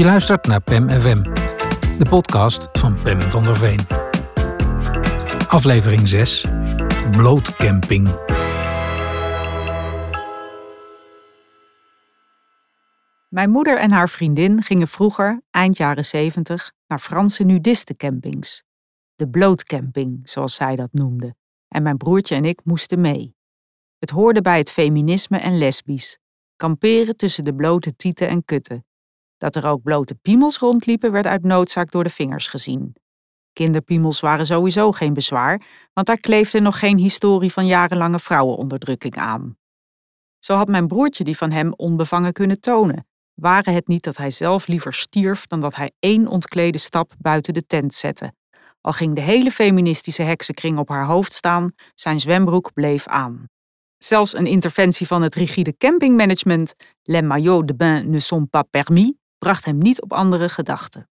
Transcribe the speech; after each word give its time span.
Je 0.00 0.06
luistert 0.06 0.46
naar 0.46 0.60
PEM 0.60 0.90
FM, 0.90 1.22
de 1.98 2.06
podcast 2.08 2.68
van 2.72 3.02
Pem 3.02 3.20
van 3.20 3.44
der 3.44 3.56
Veen. 3.56 3.80
Aflevering 5.48 6.08
6: 6.08 6.46
Blootcamping. 7.10 8.08
Mijn 13.28 13.50
moeder 13.50 13.78
en 13.78 13.90
haar 13.90 14.08
vriendin 14.08 14.62
gingen 14.62 14.88
vroeger, 14.88 15.42
eind 15.50 15.76
jaren 15.76 16.04
70, 16.04 16.72
naar 16.86 16.98
Franse 16.98 17.44
nudistencampings. 17.44 18.64
De 19.14 19.28
blootcamping, 19.28 20.20
zoals 20.28 20.54
zij 20.54 20.76
dat 20.76 20.92
noemde. 20.92 21.34
En 21.68 21.82
mijn 21.82 21.96
broertje 21.96 22.34
en 22.34 22.44
ik 22.44 22.60
moesten 22.64 23.00
mee. 23.00 23.34
Het 23.98 24.10
hoorde 24.10 24.40
bij 24.40 24.58
het 24.58 24.70
feminisme 24.70 25.38
en 25.38 25.58
lesbisch. 25.58 26.18
Kamperen 26.56 27.16
tussen 27.16 27.44
de 27.44 27.54
blote 27.54 27.96
tieten 27.96 28.28
en 28.28 28.44
kutten. 28.44 28.84
Dat 29.40 29.56
er 29.56 29.66
ook 29.66 29.82
blote 29.82 30.14
piemels 30.14 30.58
rondliepen 30.58 31.12
werd 31.12 31.26
uit 31.26 31.42
noodzaak 31.42 31.90
door 31.90 32.04
de 32.04 32.10
vingers 32.10 32.48
gezien. 32.48 32.94
Kinderpiemels 33.52 34.20
waren 34.20 34.46
sowieso 34.46 34.92
geen 34.92 35.12
bezwaar, 35.12 35.62
want 35.92 36.06
daar 36.06 36.20
kleefde 36.20 36.60
nog 36.60 36.78
geen 36.78 36.98
historie 36.98 37.52
van 37.52 37.66
jarenlange 37.66 38.18
vrouwenonderdrukking 38.18 39.16
aan. 39.16 39.56
Zo 40.38 40.54
had 40.54 40.68
mijn 40.68 40.86
broertje 40.86 41.24
die 41.24 41.36
van 41.36 41.50
hem 41.50 41.72
onbevangen 41.72 42.32
kunnen 42.32 42.60
tonen, 42.60 43.06
waren 43.34 43.74
het 43.74 43.88
niet 43.88 44.04
dat 44.04 44.16
hij 44.16 44.30
zelf 44.30 44.66
liever 44.66 44.94
stierf 44.94 45.46
dan 45.46 45.60
dat 45.60 45.74
hij 45.74 45.92
één 45.98 46.26
ontklede 46.26 46.78
stap 46.78 47.12
buiten 47.18 47.54
de 47.54 47.66
tent 47.66 47.94
zette. 47.94 48.32
Al 48.80 48.92
ging 48.92 49.14
de 49.14 49.20
hele 49.20 49.50
feministische 49.50 50.22
heksenkring 50.22 50.78
op 50.78 50.88
haar 50.88 51.06
hoofd 51.06 51.32
staan, 51.32 51.72
zijn 51.94 52.20
zwembroek 52.20 52.72
bleef 52.72 53.06
aan. 53.06 53.48
Zelfs 53.98 54.34
een 54.34 54.46
interventie 54.46 55.06
van 55.06 55.22
het 55.22 55.34
rigide 55.34 55.76
campingmanagement, 55.76 56.74
les 57.02 57.22
maillots 57.22 57.66
de 57.66 57.74
bain 57.74 58.10
ne 58.10 58.20
sont 58.20 58.50
pas 58.50 58.64
permis, 58.70 59.12
bracht 59.40 59.64
hem 59.64 59.78
niet 59.78 60.02
op 60.02 60.12
andere 60.12 60.48
gedachten. 60.48 61.08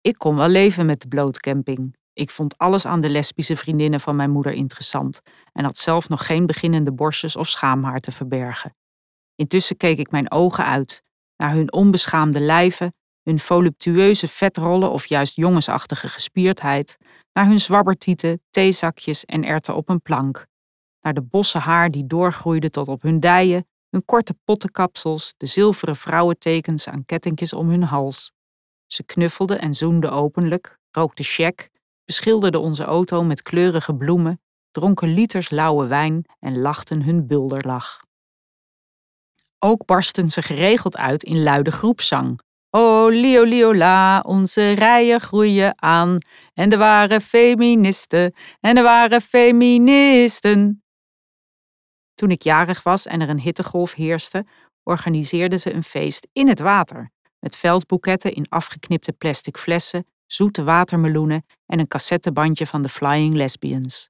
Ik 0.00 0.18
kon 0.18 0.36
wel 0.36 0.48
leven 0.48 0.86
met 0.86 1.00
de 1.00 1.08
blootcamping. 1.08 1.96
Ik 2.12 2.30
vond 2.30 2.58
alles 2.58 2.86
aan 2.86 3.00
de 3.00 3.08
lesbische 3.08 3.56
vriendinnen 3.56 4.00
van 4.00 4.16
mijn 4.16 4.30
moeder 4.30 4.52
interessant 4.52 5.20
en 5.52 5.64
had 5.64 5.76
zelf 5.78 6.08
nog 6.08 6.26
geen 6.26 6.46
beginnende 6.46 6.92
borstjes 6.92 7.36
of 7.36 7.48
schaamhaar 7.48 8.00
te 8.00 8.12
verbergen. 8.12 8.74
Intussen 9.34 9.76
keek 9.76 9.98
ik 9.98 10.10
mijn 10.10 10.30
ogen 10.30 10.64
uit 10.64 11.00
naar 11.36 11.52
hun 11.52 11.72
onbeschaamde 11.72 12.40
lijven, 12.40 12.96
hun 13.22 13.38
voluptueuze 13.38 14.28
vetrollen 14.28 14.90
of 14.90 15.06
juist 15.06 15.36
jongensachtige 15.36 16.08
gespierdheid, 16.08 16.96
naar 17.32 17.46
hun 17.46 17.60
zwabbertieten, 17.60 18.42
theezakjes 18.50 19.24
en 19.24 19.44
erten 19.44 19.76
op 19.76 19.88
een 19.88 20.02
plank, 20.02 20.46
naar 21.00 21.14
de 21.14 21.22
bossen 21.22 21.60
haar 21.60 21.90
die 21.90 22.06
doorgroeide 22.06 22.70
tot 22.70 22.88
op 22.88 23.02
hun 23.02 23.20
dijen, 23.20 23.66
hun 23.96 24.04
korte 24.04 24.34
pottenkapsels, 24.44 25.34
de 25.36 25.46
zilveren 25.46 25.96
vrouwentekens 25.96 26.88
aan 26.88 27.04
kettingjes 27.04 27.52
om 27.52 27.68
hun 27.68 27.82
hals. 27.82 28.32
Ze 28.86 29.04
knuffelde 29.04 29.56
en 29.56 29.74
zoende 29.74 30.10
openlijk, 30.10 30.78
rookte 30.90 31.22
check, 31.22 31.70
beschilderde 32.04 32.58
onze 32.58 32.84
auto 32.84 33.24
met 33.24 33.42
kleurige 33.42 33.94
bloemen, 33.94 34.40
dronken 34.70 35.08
liters 35.08 35.50
lauwe 35.50 35.86
wijn 35.86 36.24
en 36.38 36.58
lachten 36.58 37.02
hun 37.02 37.26
bulderlach. 37.26 38.04
Ook 39.58 39.84
barsten 39.84 40.28
ze 40.28 40.42
geregeld 40.42 40.96
uit 40.96 41.22
in 41.22 41.42
luide 41.42 41.72
groepszang. 41.72 42.40
O 42.70 43.08
lio 43.08 43.42
lio 43.42 43.74
la, 43.74 44.20
onze 44.20 44.72
rijen 44.72 45.20
groeien 45.20 45.82
aan. 45.82 46.16
En 46.54 46.72
er 46.72 46.78
waren 46.78 47.20
feministen, 47.20 48.34
en 48.60 48.76
er 48.76 48.82
waren 48.82 49.20
feministen. 49.20 50.85
Toen 52.16 52.30
ik 52.30 52.42
jarig 52.42 52.82
was 52.82 53.06
en 53.06 53.20
er 53.20 53.28
een 53.28 53.40
hittegolf 53.40 53.94
heerste, 53.94 54.44
organiseerden 54.82 55.60
ze 55.60 55.72
een 55.72 55.82
feest 55.82 56.28
in 56.32 56.48
het 56.48 56.58
water. 56.58 57.10
Met 57.38 57.56
veldboeketten 57.56 58.34
in 58.34 58.48
afgeknipte 58.48 59.12
plastic 59.12 59.58
flessen, 59.58 60.04
zoete 60.26 60.64
watermeloenen 60.64 61.46
en 61.66 61.78
een 61.78 61.88
cassettebandje 61.88 62.66
van 62.66 62.82
de 62.82 62.88
Flying 62.88 63.34
Lesbians. 63.34 64.08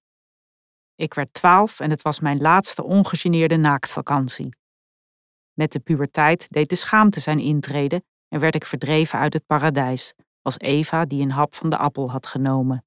Ik 0.94 1.14
werd 1.14 1.32
twaalf 1.32 1.80
en 1.80 1.90
het 1.90 2.02
was 2.02 2.20
mijn 2.20 2.40
laatste 2.40 2.84
ongegeneerde 2.84 3.56
naaktvakantie. 3.56 4.56
Met 5.52 5.72
de 5.72 5.80
puberteit 5.80 6.48
deed 6.48 6.68
de 6.68 6.74
schaamte 6.74 7.20
zijn 7.20 7.38
intrede 7.38 8.02
en 8.28 8.40
werd 8.40 8.54
ik 8.54 8.66
verdreven 8.66 9.18
uit 9.18 9.32
het 9.32 9.46
paradijs, 9.46 10.14
als 10.42 10.58
Eva 10.58 11.04
die 11.04 11.22
een 11.22 11.30
hap 11.30 11.54
van 11.54 11.70
de 11.70 11.76
appel 11.76 12.10
had 12.10 12.26
genomen. 12.26 12.84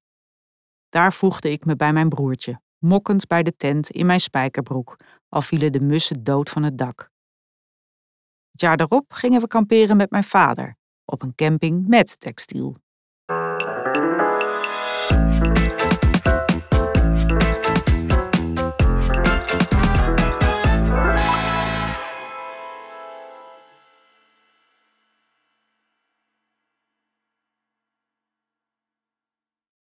Daar 0.88 1.12
voegde 1.12 1.50
ik 1.50 1.64
me 1.64 1.76
bij 1.76 1.92
mijn 1.92 2.08
broertje, 2.08 2.60
mokkend 2.80 3.26
bij 3.26 3.42
de 3.42 3.56
tent 3.56 3.90
in 3.90 4.06
mijn 4.06 4.20
spijkerbroek, 4.20 4.96
al 5.28 5.42
vielen 5.42 5.72
de 5.72 5.80
mussen 5.80 6.24
dood 6.24 6.50
van 6.50 6.62
het 6.62 6.78
dak. 6.78 7.10
Het 8.50 8.60
jaar 8.60 8.76
daarop 8.76 9.12
gingen 9.12 9.40
we 9.40 9.46
kamperen 9.46 9.96
met 9.96 10.10
mijn 10.10 10.24
vader, 10.24 10.76
op 11.04 11.22
een 11.22 11.34
camping 11.34 11.86
met 11.86 12.20
textiel. 12.20 12.76